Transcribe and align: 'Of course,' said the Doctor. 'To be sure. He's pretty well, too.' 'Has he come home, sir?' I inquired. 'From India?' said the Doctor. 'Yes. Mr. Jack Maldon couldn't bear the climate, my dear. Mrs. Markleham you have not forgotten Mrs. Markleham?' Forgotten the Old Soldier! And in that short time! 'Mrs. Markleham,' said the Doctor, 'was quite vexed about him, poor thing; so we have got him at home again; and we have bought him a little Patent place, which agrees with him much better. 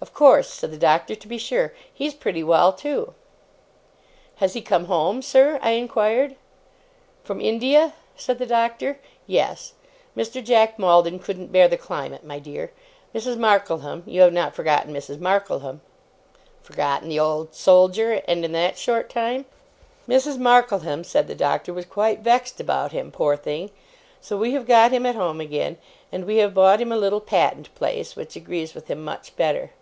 'Of 0.00 0.14
course,' 0.14 0.48
said 0.52 0.70
the 0.70 0.76
Doctor. 0.76 1.16
'To 1.16 1.26
be 1.26 1.38
sure. 1.38 1.74
He's 1.92 2.14
pretty 2.14 2.44
well, 2.44 2.72
too.' 2.72 3.14
'Has 4.36 4.54
he 4.54 4.60
come 4.62 4.84
home, 4.84 5.22
sir?' 5.22 5.58
I 5.60 5.70
inquired. 5.72 6.36
'From 7.24 7.40
India?' 7.40 7.94
said 8.14 8.38
the 8.38 8.46
Doctor. 8.46 9.00
'Yes. 9.26 9.72
Mr. 10.16 10.42
Jack 10.42 10.78
Maldon 10.78 11.18
couldn't 11.18 11.50
bear 11.50 11.66
the 11.66 11.76
climate, 11.76 12.22
my 12.22 12.38
dear. 12.38 12.70
Mrs. 13.12 13.36
Markleham 13.36 14.04
you 14.06 14.20
have 14.20 14.32
not 14.32 14.54
forgotten 14.54 14.94
Mrs. 14.94 15.18
Markleham?' 15.18 15.80
Forgotten 16.62 17.08
the 17.08 17.18
Old 17.18 17.52
Soldier! 17.52 18.22
And 18.28 18.44
in 18.44 18.52
that 18.52 18.78
short 18.78 19.10
time! 19.10 19.46
'Mrs. 20.08 20.38
Markleham,' 20.38 21.02
said 21.02 21.26
the 21.26 21.34
Doctor, 21.34 21.74
'was 21.74 21.86
quite 21.86 22.20
vexed 22.20 22.60
about 22.60 22.92
him, 22.92 23.10
poor 23.10 23.36
thing; 23.36 23.72
so 24.20 24.36
we 24.36 24.52
have 24.52 24.64
got 24.64 24.92
him 24.92 25.04
at 25.04 25.16
home 25.16 25.40
again; 25.40 25.76
and 26.12 26.24
we 26.24 26.36
have 26.36 26.54
bought 26.54 26.80
him 26.80 26.92
a 26.92 26.96
little 26.96 27.20
Patent 27.20 27.74
place, 27.74 28.14
which 28.14 28.36
agrees 28.36 28.74
with 28.76 28.86
him 28.86 29.02
much 29.04 29.34
better. 29.34 29.72